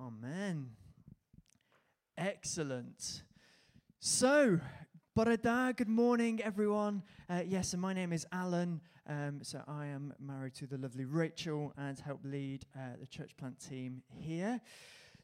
[0.00, 0.70] Amen.
[2.16, 3.24] Excellent.
[3.98, 4.60] So,
[5.16, 7.02] Borada, good morning, everyone.
[7.28, 8.80] Uh, yes, and my name is Alan.
[9.08, 13.36] Um, so, I am married to the lovely Rachel and help lead uh, the church
[13.36, 14.60] plant team here.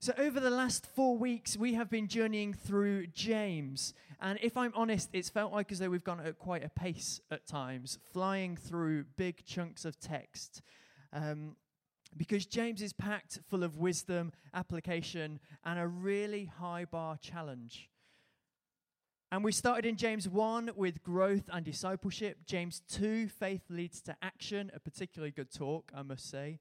[0.00, 3.94] So, over the last four weeks, we have been journeying through James.
[4.20, 7.20] And if I'm honest, it's felt like as though we've gone at quite a pace
[7.30, 10.62] at times, flying through big chunks of text.
[11.12, 11.54] Um,
[12.16, 17.88] because James is packed full of wisdom, application, and a really high bar challenge.
[19.32, 22.38] And we started in James 1 with growth and discipleship.
[22.46, 26.60] James 2, faith leads to action, a particularly good talk, I must say.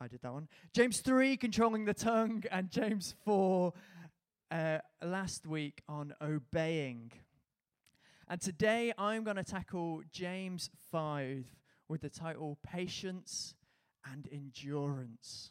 [0.00, 0.48] I did that one.
[0.72, 2.42] James 3, controlling the tongue.
[2.50, 3.72] And James 4,
[4.50, 7.12] uh, last week on obeying.
[8.26, 11.44] And today I'm going to tackle James 5
[11.88, 13.54] with the title Patience
[14.04, 15.50] and endurance.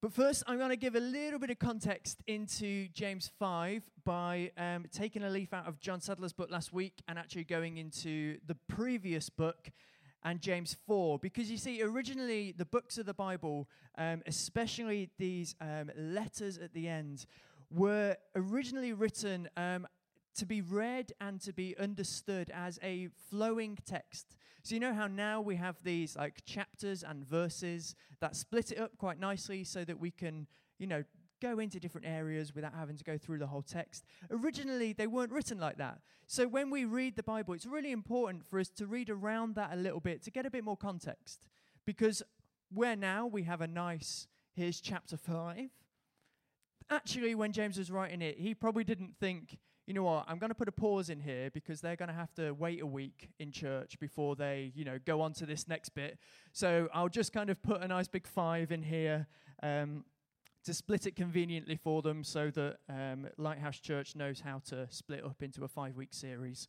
[0.00, 4.52] But first, I'm going to give a little bit of context into James 5 by
[4.56, 8.38] um, taking a leaf out of John Sadler's book last week and actually going into
[8.46, 9.72] the previous book
[10.22, 11.18] and James 4.
[11.18, 16.72] Because you see, originally, the books of the Bible, um, especially these um, letters at
[16.72, 17.26] the end,
[17.68, 19.86] were originally written um,
[20.38, 24.36] to be read and to be understood as a flowing text.
[24.62, 28.78] So, you know how now we have these like chapters and verses that split it
[28.78, 30.46] up quite nicely so that we can,
[30.78, 31.04] you know,
[31.40, 34.04] go into different areas without having to go through the whole text.
[34.30, 36.00] Originally, they weren't written like that.
[36.26, 39.72] So, when we read the Bible, it's really important for us to read around that
[39.72, 41.46] a little bit to get a bit more context.
[41.86, 42.22] Because
[42.70, 45.70] where now we have a nice, here's chapter 5.
[46.90, 49.58] Actually, when James was writing it, he probably didn't think,
[49.88, 52.14] you know what, I'm going to put a pause in here because they're going to
[52.14, 55.66] have to wait a week in church before they, you know, go on to this
[55.66, 56.18] next bit.
[56.52, 59.26] So I'll just kind of put a nice big five in here
[59.62, 60.04] um,
[60.64, 65.24] to split it conveniently for them so that um, Lighthouse Church knows how to split
[65.24, 66.68] up into a five week series.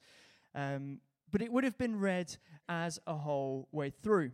[0.55, 2.37] Um, but it would have been read
[2.69, 4.31] as a whole way through.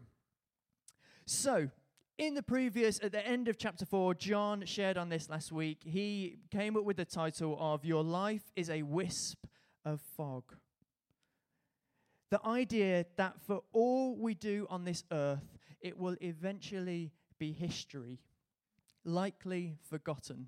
[1.25, 1.71] So,
[2.17, 5.79] in the previous, at the end of chapter 4, John shared on this last week.
[5.83, 9.45] He came up with the title of Your Life is a Wisp
[9.83, 10.43] of Fog.
[12.31, 18.19] The idea that for all we do on this earth, it will eventually be history,
[19.03, 20.47] likely forgotten.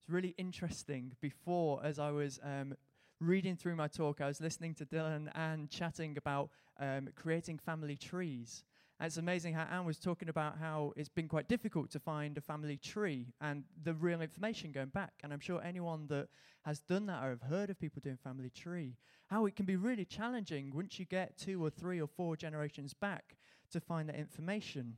[0.00, 1.12] It's really interesting.
[1.20, 2.74] Before, as I was um,
[3.20, 6.50] reading through my talk, I was listening to Dylan and chatting about
[6.80, 8.64] um, creating family trees.
[9.02, 12.42] It's amazing how Anne was talking about how it's been quite difficult to find a
[12.42, 15.14] family tree and the real information going back.
[15.22, 16.28] And I'm sure anyone that
[16.66, 19.76] has done that or have heard of people doing family tree, how it can be
[19.76, 23.38] really challenging once you get two or three or four generations back
[23.70, 24.96] to find that information.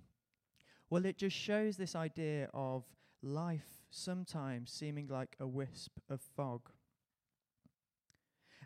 [0.91, 2.83] Well, it just shows this idea of
[3.23, 6.71] life sometimes seeming like a wisp of fog.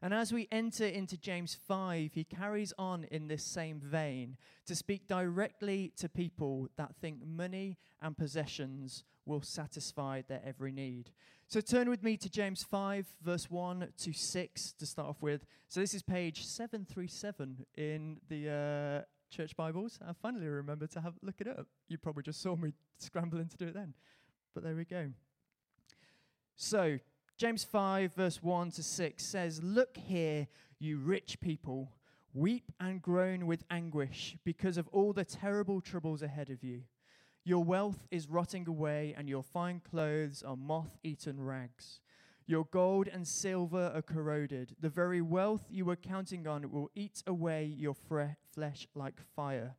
[0.03, 4.37] And as we enter into James 5, he carries on in this same vein
[4.67, 11.11] to speak directly to people that think money and possessions will satisfy their every need.
[11.49, 15.47] So turn with me to James 5, verse 1 to 6 to start off with.
[15.69, 19.99] So this is page 737 in the uh, church Bibles.
[20.07, 21.67] I finally remembered to have look it up.
[21.89, 23.95] You probably just saw me scrambling to do it then.
[24.55, 25.11] But there we go.
[26.57, 26.99] So,
[27.39, 30.49] James 5, verse 1 to 6 says, Look here,
[30.79, 31.93] you rich people,
[32.33, 36.81] weep and groan with anguish because of all the terrible troubles ahead of you.
[37.45, 42.01] Your wealth is rotting away, and your fine clothes are moth eaten rags.
[42.47, 44.75] Your gold and silver are corroded.
[44.81, 49.75] The very wealth you were counting on will eat away your fre- flesh like fire.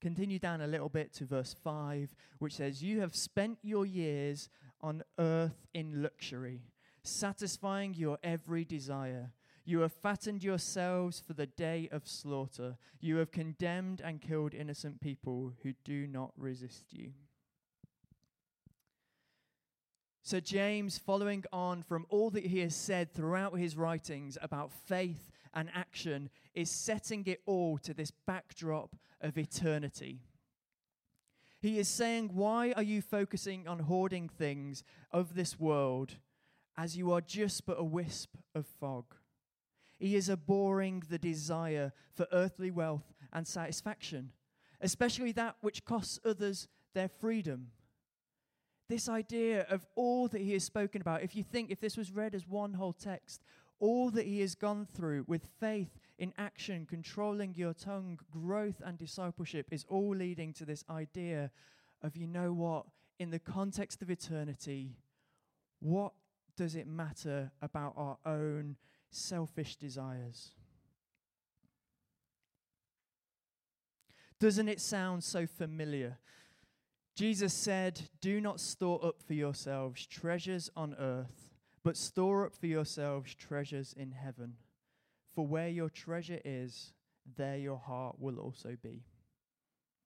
[0.00, 4.48] Continue down a little bit to verse 5, which says, You have spent your years
[4.82, 6.62] on earth in luxury,
[7.02, 9.32] satisfying your every desire.
[9.64, 12.76] You have fattened yourselves for the day of slaughter.
[13.00, 17.12] You have condemned and killed innocent people who do not resist you.
[20.24, 25.30] So, James, following on from all that he has said throughout his writings about faith
[25.52, 30.20] and action, is setting it all to this backdrop of eternity.
[31.62, 34.82] He is saying, Why are you focusing on hoarding things
[35.12, 36.16] of this world
[36.76, 39.04] as you are just but a wisp of fog?
[39.96, 44.32] He is abhorring the desire for earthly wealth and satisfaction,
[44.80, 47.68] especially that which costs others their freedom.
[48.88, 52.10] This idea of all that he has spoken about, if you think, if this was
[52.10, 53.44] read as one whole text,
[53.78, 58.98] all that he has gone through with faith in action, controlling your tongue, growth and
[58.98, 61.50] discipleship is all leading to this idea
[62.02, 62.86] of, you know what,
[63.18, 64.96] in the context of eternity,
[65.80, 66.12] what
[66.56, 68.76] does it matter about our own
[69.10, 70.52] selfish desires?
[74.38, 76.18] Doesn't it sound so familiar?
[77.14, 81.50] Jesus said, Do not store up for yourselves treasures on earth,
[81.84, 84.54] but store up for yourselves treasures in heaven.
[85.34, 86.92] For where your treasure is,
[87.36, 89.04] there your heart will also be.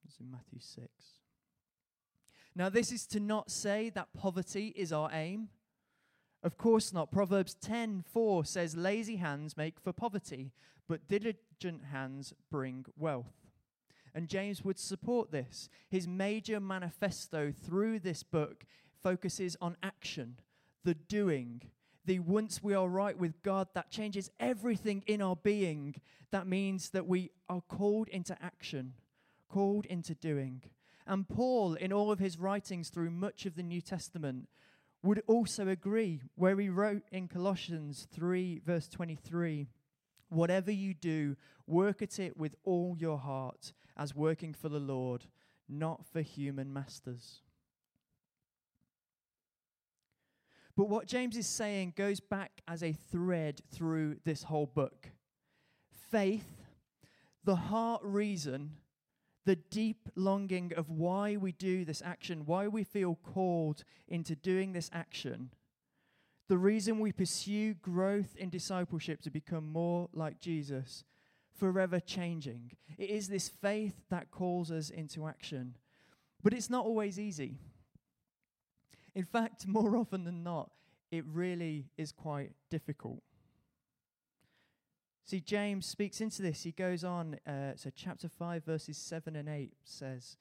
[0.05, 0.87] It's in Matthew 6.
[2.55, 5.49] Now, this is to not say that poverty is our aim.
[6.43, 7.11] Of course not.
[7.11, 10.53] Proverbs 10:4 says lazy hands make for poverty,
[10.87, 13.47] but diligent hands bring wealth.
[14.13, 15.69] And James would support this.
[15.89, 18.65] His major manifesto through this book
[19.03, 20.39] focuses on action,
[20.83, 21.61] the doing,
[22.07, 25.95] the once we are right with God, that changes everything in our being.
[26.31, 28.93] That means that we are called into action,
[29.49, 30.63] called into doing.
[31.05, 34.47] And Paul, in all of his writings through much of the New Testament,
[35.03, 39.67] would also agree, where he wrote in Colossians 3, verse 23
[40.29, 41.37] Whatever you do,
[41.67, 45.25] work at it with all your heart, as working for the Lord,
[45.69, 47.41] not for human masters.
[50.77, 55.09] But what James is saying goes back as a thread through this whole book.
[56.11, 56.61] Faith,
[57.43, 58.73] the heart reason
[59.43, 64.73] the deep longing of why we do this action, why we feel called into doing
[64.73, 65.49] this action,
[66.49, 71.05] the reason we pursue growth in discipleship to become more like Jesus,
[71.57, 72.71] forever changing.
[72.97, 75.77] It is this faith that calls us into action.
[76.43, 77.57] But it's not always easy.
[79.17, 80.69] In fact, more often than not,
[81.11, 83.23] it really is quite difficult.
[85.25, 86.63] See, James speaks into this.
[86.63, 90.37] He goes on, uh, so chapter 5, verses 7 and 8 says,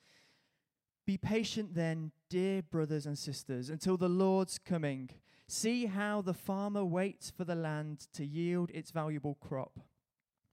[1.06, 5.10] Be patient then, dear brothers and sisters, until the Lord's coming.
[5.48, 9.80] See how the farmer waits for the land to yield its valuable crop,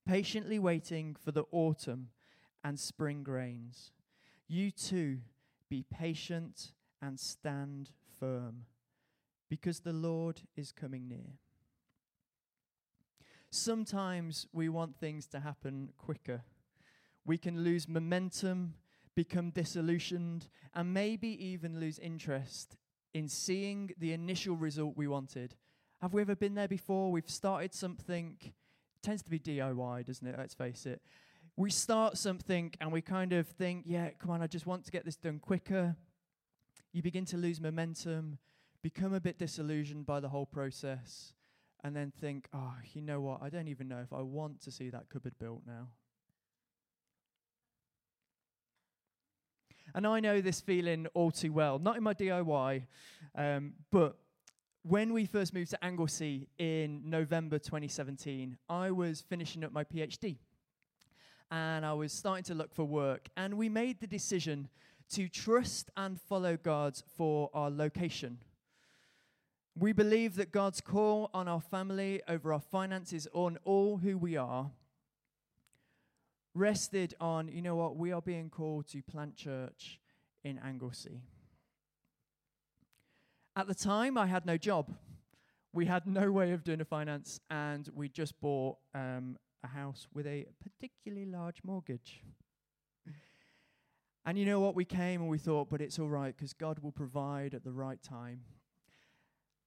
[0.07, 2.09] patiently waiting for the autumn
[2.63, 3.91] and spring grains.
[4.47, 5.19] You too,
[5.69, 6.71] be patient
[7.01, 7.89] and stand
[8.23, 8.65] firm,
[9.49, 11.37] because the Lord is coming near.
[13.49, 16.43] Sometimes we want things to happen quicker.
[17.25, 18.75] We can lose momentum,
[19.13, 22.77] become disillusioned, and maybe even lose interest
[23.13, 25.55] in seeing the initial result we wanted.
[26.01, 27.11] Have we ever been there before?
[27.11, 28.37] We've started something,
[29.01, 30.35] tends to be DIY, doesn't it?
[30.37, 31.01] Let's face it.
[31.57, 34.91] We start something and we kind of think, yeah, come on, I just want to
[34.91, 35.97] get this done quicker.
[36.93, 38.37] You begin to lose momentum,
[38.83, 41.33] become a bit disillusioned by the whole process
[41.83, 43.41] and then think, oh, you know what?
[43.41, 45.87] I don't even know if I want to see that cupboard built now.
[49.95, 52.83] And I know this feeling all too well, not in my DIY,
[53.35, 54.17] um, but
[54.83, 60.37] when we first moved to Anglesey in November 2017, I was finishing up my PhD
[61.49, 63.29] and I was starting to look for work.
[63.37, 64.69] And we made the decision
[65.13, 68.39] to trust and follow God for our location
[69.75, 74.37] we believe that God's call on our family, over our finances, on all who we
[74.37, 74.69] are,
[76.53, 79.99] rested on, you know what, we are being called to plant church
[80.43, 81.21] in Anglesey.
[83.55, 84.93] At the time, I had no job.
[85.73, 90.07] We had no way of doing a finance, and we just bought um, a house
[90.13, 92.21] with a particularly large mortgage.
[94.25, 94.75] And you know what?
[94.75, 97.71] We came and we thought, but it's all right because God will provide at the
[97.71, 98.41] right time.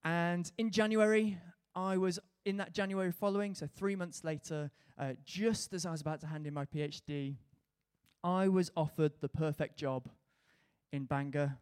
[0.02, 1.38] And in January,
[1.75, 6.00] I was in that January following, so three months later, uh, just as I was
[6.00, 7.36] about to hand in my PhD,
[8.25, 10.08] I was offered the perfect job
[10.92, 11.58] in Bangor.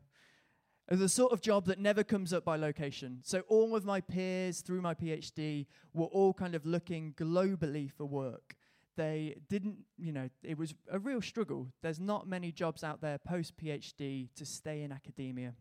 [0.89, 3.21] It was The sort of job that never comes up by location.
[3.23, 8.05] So all of my peers through my PhD were all kind of looking globally for
[8.05, 8.55] work.
[8.97, 11.69] They didn't, you know, it was a real struggle.
[11.83, 15.55] There's not many jobs out there post PhD to stay in academia.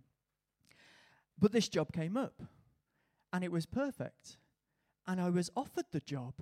[1.39, 2.41] But this job came up
[3.31, 4.37] and it was perfect.
[5.07, 6.35] And I was offered the job,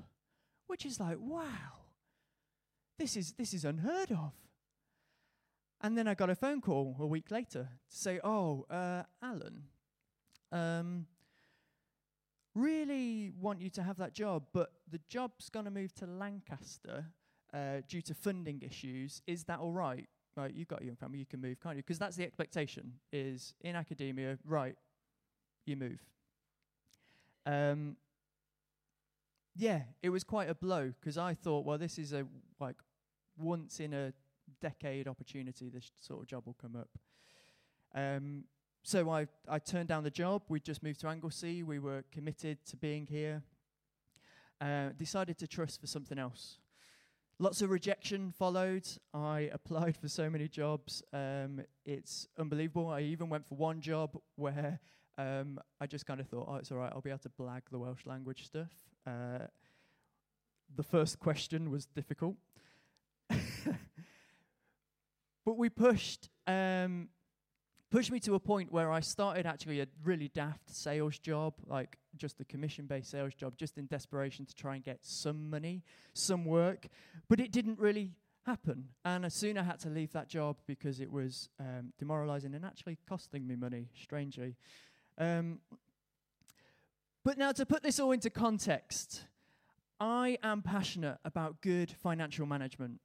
[0.67, 1.87] which is like, wow,
[2.99, 4.33] this is, this is unheard of.
[5.81, 9.63] And then I got a phone call a week later to say, oh, uh, Alan,
[10.51, 11.07] um,
[12.55, 17.05] really want you to have that job, but the job's going to move to Lancaster
[17.53, 19.21] uh, due to funding issues.
[19.27, 20.07] Is that all right?
[20.37, 21.83] Right, you've got a young family, you can move, can't you?
[21.83, 24.75] Because that's the expectation, is in academia, right,
[25.65, 25.99] you move.
[27.45, 27.97] Um,
[29.55, 32.25] yeah, it was quite a blow because I thought, well, this is a
[32.59, 32.77] like
[33.37, 34.13] once in a
[34.61, 35.69] decade opportunity.
[35.69, 36.89] This sort of job will come up.
[37.93, 38.45] Um,
[38.83, 40.43] so I, I turned down the job.
[40.49, 41.63] We'd just moved to Anglesey.
[41.63, 43.43] We were committed to being here.
[44.59, 46.57] Uh, decided to trust for something else.
[47.39, 48.87] Lots of rejection followed.
[49.13, 51.03] I applied for so many jobs.
[51.13, 52.89] Um, it's unbelievable.
[52.89, 54.79] I even went for one job where
[55.17, 56.91] um, I just kind of thought, oh, it's all right.
[56.93, 58.71] I'll be able to blag the Welsh language stuff.
[59.05, 59.47] Uh,
[60.75, 62.35] the first question was difficult.
[65.45, 67.09] but we pushed um,
[67.91, 71.97] pushed me to a point where I started actually a really daft sales job, like
[72.17, 75.83] just a commission based sales job, just in desperation to try and get some money,
[76.13, 76.87] some work.
[77.27, 78.11] But it didn't really
[78.45, 78.85] happen.
[79.05, 82.65] And I soon I had to leave that job because it was um, demoralizing and
[82.65, 84.55] actually costing me money, strangely.
[85.17, 85.59] Um,
[87.23, 89.25] but now, to put this all into context,
[89.99, 92.99] I am passionate about good financial management.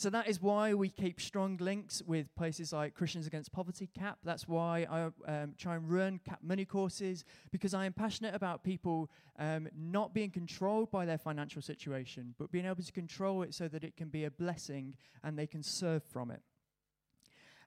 [0.00, 4.16] So that is why we keep strong links with places like Christians Against Poverty, CAP.
[4.24, 8.64] That's why I um, try and run CAP money courses, because I am passionate about
[8.64, 13.52] people um, not being controlled by their financial situation, but being able to control it
[13.52, 16.40] so that it can be a blessing and they can serve from it.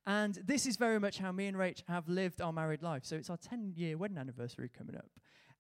[0.08, 3.06] And this is very much how me and Rach have lived our married life.
[3.06, 5.06] So it's our 10 year wedding anniversary coming up.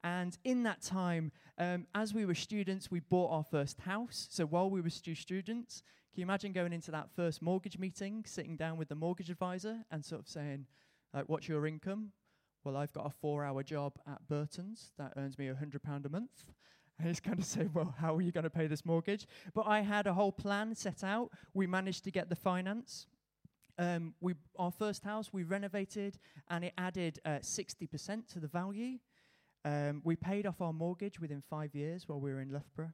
[0.03, 4.27] And in that time, um, as we were students, we bought our first house.
[4.29, 5.81] So while we were stu- students,
[6.13, 9.79] can you imagine going into that first mortgage meeting, sitting down with the mortgage advisor
[9.91, 10.65] and sort of saying,
[11.13, 12.11] like, what's your income?
[12.63, 16.09] Well, I've got a four hour job at Burton's that earns me a £100 a
[16.09, 16.51] month.
[16.99, 19.25] And he's kind of saying, well, how are you going to pay this mortgage?
[19.53, 21.31] But I had a whole plan set out.
[21.53, 23.07] We managed to get the finance.
[23.79, 28.99] Um, we our first house we renovated and it added uh, 60% to the value.
[29.65, 32.91] Um, we paid off our mortgage within five years while we were in Loughborough.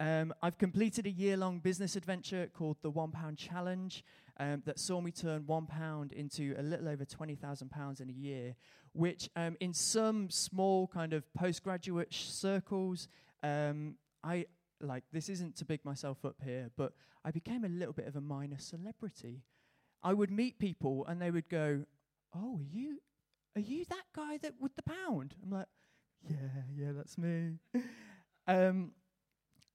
[0.00, 4.04] Um, I've completed a year long business adventure called the One Pound Challenge
[4.38, 8.56] um, that saw me turn one pound into a little over £20,000 in a year,
[8.92, 13.08] which um, in some small kind of postgraduate sh- circles,
[13.42, 14.46] um, I
[14.80, 16.92] like this isn't to big myself up here, but
[17.24, 19.42] I became a little bit of a minor celebrity.
[20.02, 21.84] I would meet people and they would go,
[22.34, 22.98] Oh, you
[23.56, 25.34] are you that guy that with the pound?
[25.42, 25.66] I'm like,
[26.28, 26.36] Yeah,
[26.76, 27.58] yeah, that's me.
[28.46, 28.92] um,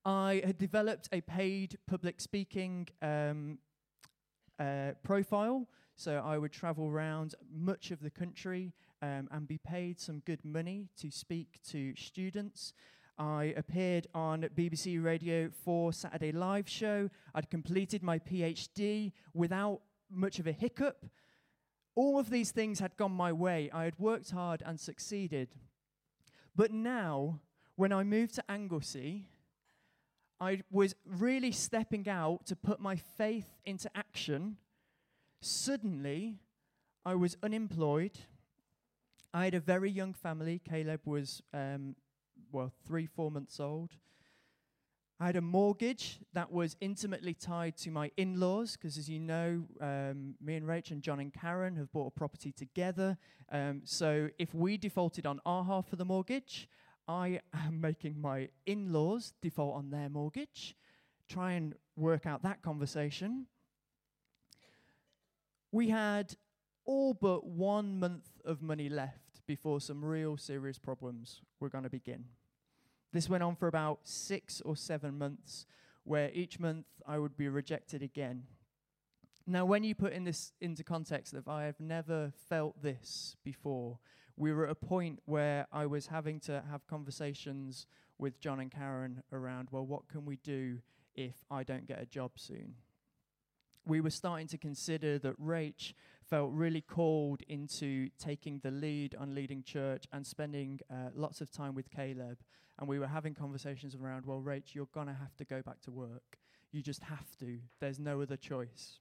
[0.06, 3.60] I had developed a paid public speaking um,
[4.60, 5.68] uh, profile.
[5.96, 10.44] So I would travel around much of the country um, and be paid some good
[10.46, 12.74] money to speak to students.
[13.18, 17.10] I appeared on BBC Radio 4 Saturday Live Show.
[17.36, 21.06] I'd completed my PhD without much of a hiccup.
[22.02, 23.70] All of these things had gone my way.
[23.74, 25.50] I had worked hard and succeeded.
[26.56, 27.42] But now,
[27.76, 29.28] when I moved to Anglesey,
[30.40, 34.56] I was really stepping out to put my faith into action.
[35.42, 36.38] Suddenly,
[37.06, 38.18] I was unemployed.
[39.34, 40.62] I had a very young family.
[40.64, 41.98] Caleb was, um,
[42.50, 43.92] well, three, four months old.
[45.22, 49.20] I had a mortgage that was intimately tied to my in laws, because as you
[49.20, 53.18] know, um, me and Rach and John and Karen have bought a property together.
[53.52, 56.70] Um, so if we defaulted on our half of the mortgage,
[57.06, 60.78] I am making my in laws default on their mortgage,
[61.28, 63.48] try and work out that conversation.
[65.74, 66.34] We had
[66.86, 71.90] all but one month of money left before some real serious problems were going to
[71.90, 72.24] begin.
[73.12, 75.66] This went on for about six or seven months,
[76.04, 78.44] where each month I would be rejected again.
[79.48, 83.98] Now, when you put in this into context that I have never felt this before,
[84.38, 87.88] we were at a point where I was having to have conversations
[88.20, 90.80] with John and Karen around, well, what can we do
[91.16, 92.76] if I don't get a job soon?
[93.86, 95.94] We were starting to consider that Rach
[96.30, 101.50] felt really called into taking the lead on leading church and spending uh, lots of
[101.50, 102.38] time with Caleb.
[102.80, 105.82] And we were having conversations around, well, Rach, you're going to have to go back
[105.82, 106.40] to work.
[106.72, 107.60] You just have to.
[107.82, 109.00] There's no other choice.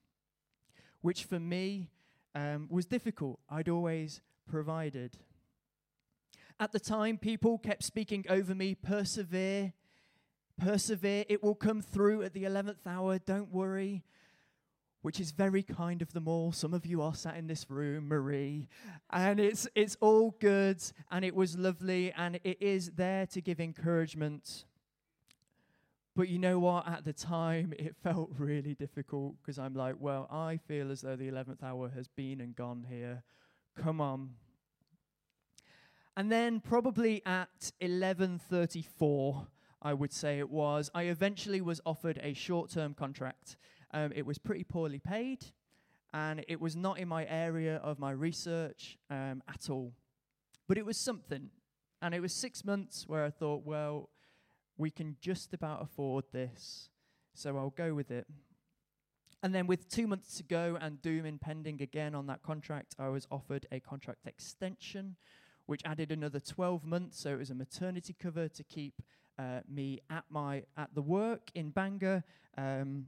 [1.01, 1.91] Which for me
[2.35, 3.39] um, was difficult.
[3.49, 5.17] I'd always provided.
[6.59, 9.75] At the time, people kept speaking over me persevere,
[10.59, 11.25] persevere.
[11.29, 13.19] It will come through at the 11th hour.
[13.19, 14.03] Don't worry.
[15.03, 16.51] Which is very kind of them all.
[16.53, 18.69] Some of you are sat in this room, Marie,
[19.11, 23.61] and it's it's all good, and it was lovely, and it is there to give
[23.61, 24.65] encouragement.
[26.17, 26.89] But you know what?
[26.89, 31.15] At the time, it felt really difficult because I'm like, well, I feel as though
[31.15, 33.23] the 11th hour has been and gone here.
[33.77, 34.31] Come on,
[36.19, 39.47] and then probably at 11:34,
[39.81, 43.57] I would say it was, I eventually was offered a short-term contract.
[43.93, 45.47] Um, it was pretty poorly paid,
[46.13, 49.93] and it was not in my area of my research um, at all.
[50.67, 51.51] But it was something.
[52.01, 54.11] And it was six months where I thought, well,
[54.77, 56.91] we can just about afford this,
[57.35, 58.27] so I'll go with it.
[59.43, 63.09] And then, with two months to go and doom impending again on that contract, I
[63.09, 65.17] was offered a contract extension,
[65.67, 67.21] which added another 12 months.
[67.21, 69.01] So it was a maternity cover to keep
[69.39, 72.25] uh, me at my at the work in Bangor.
[72.57, 73.07] Um,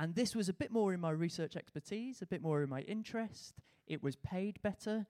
[0.00, 2.80] and this was a bit more in my research expertise, a bit more in my
[2.80, 3.52] interest.
[3.86, 5.06] It was paid better,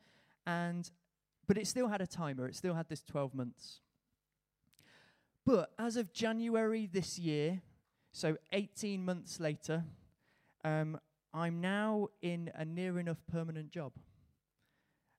[0.48, 0.90] and
[1.46, 2.48] but it still had a timer.
[2.48, 3.82] It still had this 12 months.
[5.46, 7.62] But as of January this year,
[8.10, 9.84] so 18 months later,
[10.64, 10.98] um,
[11.32, 13.92] I'm now in a near enough permanent job.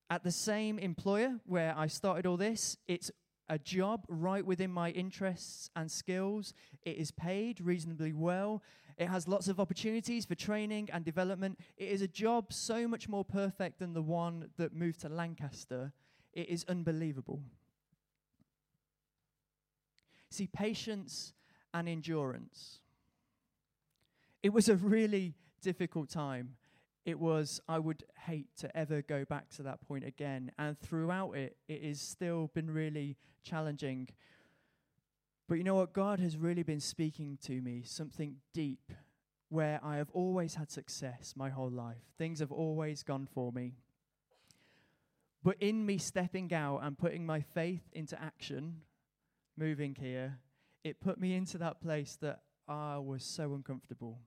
[0.10, 3.10] At the same employer where I started all this, it's
[3.48, 6.54] a job right within my interests and skills.
[6.84, 8.63] It is paid reasonably well.
[9.01, 11.58] It has lots of opportunities for training and development.
[11.75, 15.91] It is a job so much more perfect than the one that moved to Lancaster.
[16.34, 17.41] It is unbelievable.
[20.29, 21.34] See, patience
[21.74, 22.79] and endurance.
[24.43, 26.58] It was a really difficult time.
[27.03, 30.51] It was, I would hate to ever go back to that point again.
[30.60, 34.10] And throughout it, it has still been really challenging.
[35.51, 35.91] But you know what?
[35.91, 38.93] God has really been speaking to me something deep
[39.50, 41.98] where I have always had success my whole life.
[42.17, 43.74] Things have always gone for me.
[45.43, 48.77] But in me stepping out and putting my faith into action,
[49.58, 50.39] moving here,
[50.86, 54.20] it put me into that place that I was so uncomfortable.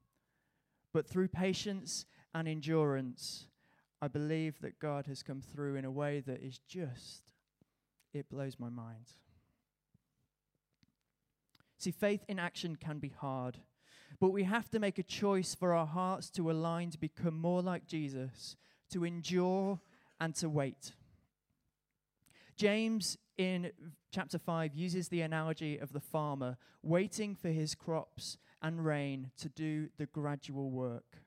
[0.92, 2.04] But through patience
[2.34, 3.46] and endurance,
[4.02, 7.32] I believe that God has come through in a way that is just,
[8.12, 9.06] it blows my mind.
[11.84, 13.58] See, faith in action can be hard,
[14.18, 17.60] but we have to make a choice for our hearts to align to become more
[17.60, 18.56] like Jesus,
[18.90, 19.78] to endure
[20.18, 20.92] and to wait.
[22.56, 23.70] James in
[24.10, 29.50] chapter 5 uses the analogy of the farmer waiting for his crops and rain to
[29.50, 31.18] do the gradual work.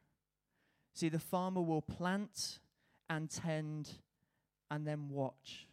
[0.96, 2.58] See, the farmer will plant
[3.08, 3.92] and tend
[4.72, 5.67] and then watch.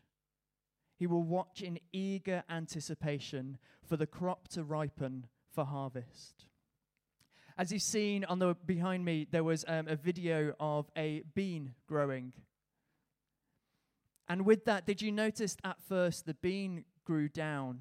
[1.05, 6.47] He will watch in eager anticipation for the crop to ripen for harvest.
[7.59, 11.75] As you've seen on the behind me, there was um, a video of a bean
[11.87, 12.33] growing
[14.31, 17.81] and with that, did you notice at first the bean grew down,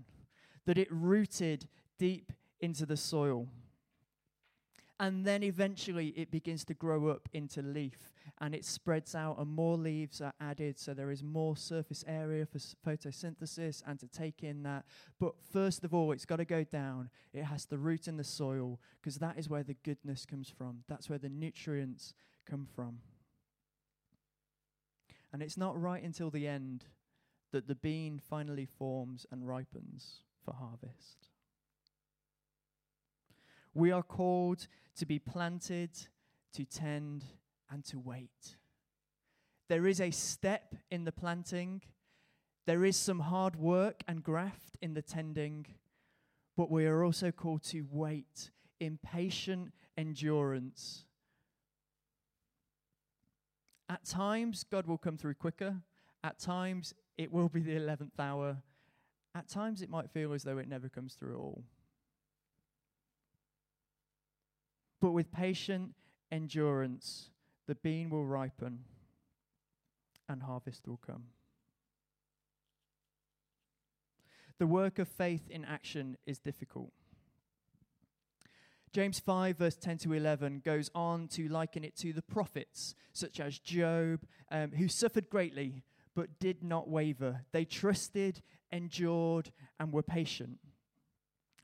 [0.65, 3.47] that it rooted deep into the soil?
[4.99, 9.49] And then eventually it begins to grow up into leaf and it spreads out, and
[9.49, 14.07] more leaves are added, so there is more surface area for s- photosynthesis and to
[14.07, 14.85] take in that.
[15.19, 17.09] But first of all, it's got to go down.
[17.33, 20.83] It has to root in the soil because that is where the goodness comes from,
[20.87, 22.13] that's where the nutrients
[22.45, 22.99] come from.
[25.31, 26.85] And it's not right until the end
[27.51, 31.29] that the bean finally forms and ripens for harvest.
[33.73, 35.91] We are called to be planted,
[36.53, 37.25] to tend,
[37.69, 38.57] and to wait.
[39.69, 41.81] There is a step in the planting,
[42.65, 45.65] there is some hard work and graft in the tending,
[46.55, 51.05] but we are also called to wait in patient endurance
[53.93, 55.75] at times, God will come through quicker.
[56.23, 58.57] At times, it will be the 11th hour.
[59.35, 61.63] At times, it might feel as though it never comes through at all.
[65.03, 65.95] But with patient
[66.31, 67.29] endurance,
[67.67, 68.85] the bean will ripen
[70.29, 71.23] and harvest will come.
[74.59, 76.93] The work of faith in action is difficult.
[78.93, 83.41] James 5, verse 10 to 11, goes on to liken it to the prophets, such
[83.41, 85.83] as Job, um, who suffered greatly
[86.15, 87.41] but did not waver.
[87.51, 90.59] They trusted, endured, and were patient.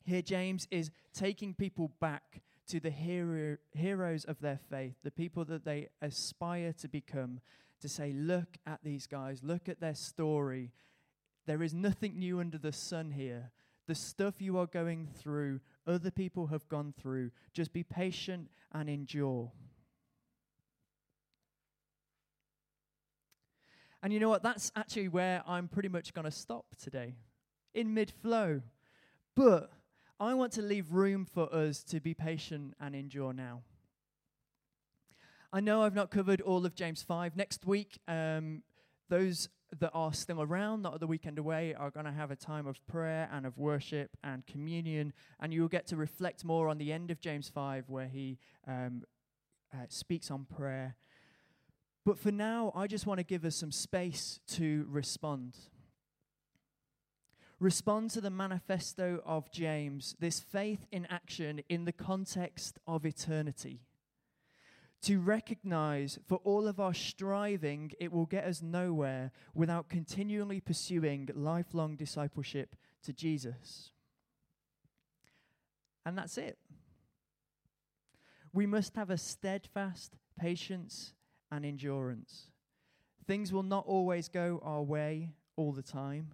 [0.04, 5.46] Here, James is taking people back to the hero, heroes of their faith, the people
[5.46, 7.40] that they aspire to become,
[7.82, 10.72] to say, Look at these guys, look at their story.
[11.46, 13.52] There is nothing new under the sun here.
[13.88, 17.32] The stuff you are going through other people have gone through.
[17.54, 19.52] Just be patient and endure.
[24.04, 24.44] And you know what?
[24.44, 27.16] That's actually where I'm pretty much going to stop today,
[27.74, 28.62] in mid flow.
[29.36, 29.72] But
[30.22, 33.62] I want to leave room for us to be patient and endure now.
[35.54, 37.38] I know I've not covered all of James 5.
[37.38, 38.64] Next week, um,
[39.08, 39.48] those
[39.80, 42.86] that are still around, are the weekend away, are going to have a time of
[42.86, 45.14] prayer and of worship and communion.
[45.40, 48.40] And you will get to reflect more on the end of James 5, where he
[48.68, 49.04] um,
[49.74, 50.96] uh, speaks on prayer
[52.06, 55.56] But for now, I just want to give us some space to respond.
[57.60, 63.82] Respond to the manifesto of James, this faith in action in the context of eternity.
[65.04, 71.30] To recognize for all of our striving, it will get us nowhere without continually pursuing
[71.34, 73.92] lifelong discipleship to Jesus.
[76.06, 76.58] And that's it.
[78.54, 81.14] We must have a steadfast patience
[81.52, 82.52] and endurance.
[83.28, 86.32] Things will not always go our way all the time.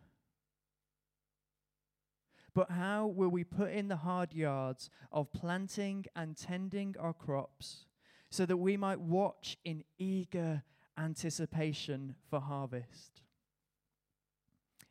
[2.55, 7.85] But how will we put in the hard yards of planting and tending our crops
[8.31, 10.63] so that we might watch in eager
[10.97, 13.21] anticipation for harvest?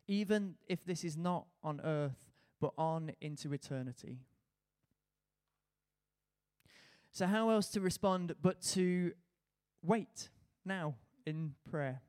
[0.07, 4.19] Even if this is not on earth, but on into eternity.
[7.13, 9.13] So, how else to respond but to
[9.83, 10.29] wait
[10.67, 12.03] now in prayer?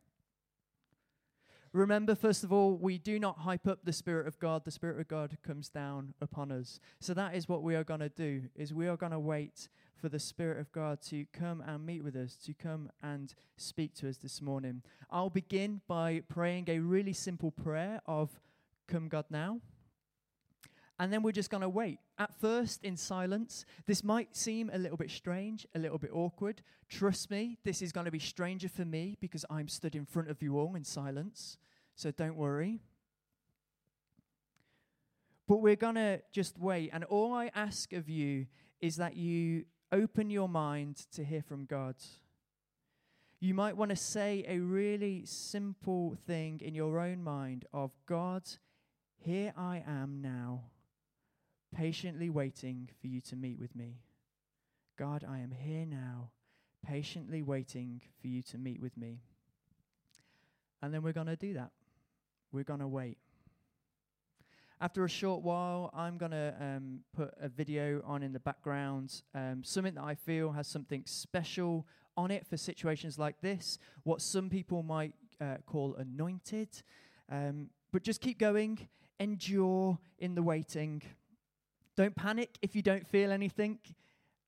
[1.75, 4.63] Remember, first of all, we do not hype up the Spirit of God.
[4.63, 6.79] The Spirit of God comes down upon us.
[7.01, 9.67] So that is what we are going to do, is we are going to wait
[9.93, 13.93] for the Spirit of God to come and meet with us, to come and speak
[13.95, 14.83] to us this morning.
[15.11, 18.39] I'll begin by praying a really simple prayer of,
[18.87, 19.59] Come God now
[20.99, 21.99] and then we're just going to wait.
[22.17, 26.61] At first, in silence, this might seem a little bit strange, a little bit awkward.
[26.87, 30.29] Trust me, this is going to be stranger for me because I'm stood in front
[30.29, 31.57] of you all in silence.
[31.95, 32.79] So don't worry.
[35.47, 36.91] But we're going to just wait.
[36.93, 38.47] And all I ask of you
[38.79, 41.95] is that you open your mind to hear from God.
[43.41, 48.43] You might want to say a really simple thing in your own mind of God,
[49.17, 50.63] here I am now
[51.75, 53.99] patiently waiting for you to meet with me.
[54.97, 56.29] God, I am here now,
[56.87, 59.19] patiently waiting for you to meet with me.
[60.81, 61.71] And then we're going to do that.
[62.53, 63.17] We're going to wait.
[64.79, 69.21] After a short while, I'm going to um, put a video on in the background,
[69.33, 71.85] um, something that I feel has something special
[72.15, 76.69] on it for situations like this, what some people might uh, call anointed.
[77.29, 78.87] Um, but just keep going,
[79.19, 81.01] endure in the waiting.
[81.95, 83.79] Don't panic if you don't feel anything.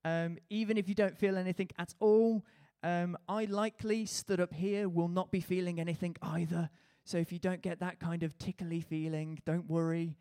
[0.03, 2.45] Um, even if you don't feel anything at all,
[2.83, 6.69] um, I likely stood up here will not be feeling anything either.
[7.03, 10.17] So if you don't get that kind of tickly feeling, don't worry.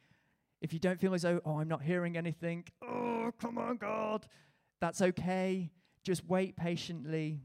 [0.61, 4.27] If you don't feel as though, oh, I'm not hearing anything, oh, come on, God,
[4.81, 5.71] that's okay.
[6.03, 7.41] Just wait patiently.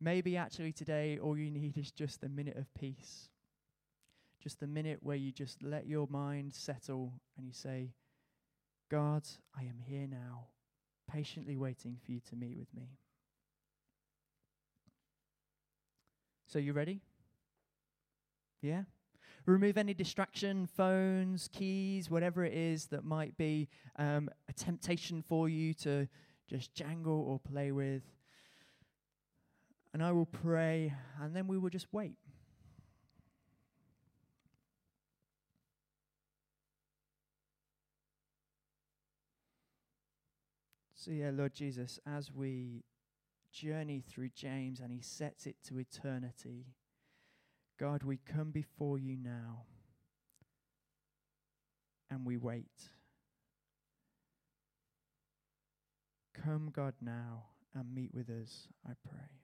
[0.00, 3.30] Maybe actually today all you need is just a minute of peace.
[4.42, 7.92] Just a minute where you just let your mind settle and you say,
[8.90, 10.46] God, I am here now,
[11.10, 12.88] patiently waiting for you to meet with me.
[16.46, 17.02] So, you ready?
[18.62, 18.84] Yeah?
[19.44, 25.50] Remove any distraction, phones, keys, whatever it is that might be um, a temptation for
[25.50, 26.08] you to
[26.48, 28.02] just jangle or play with.
[29.92, 32.16] And I will pray, and then we will just wait.
[40.98, 42.82] So, yeah, Lord Jesus, as we
[43.52, 46.74] journey through James and he sets it to eternity,
[47.78, 49.62] God, we come before you now
[52.10, 52.90] and we wait.
[56.34, 57.44] Come, God, now
[57.76, 59.37] and meet with us, I pray.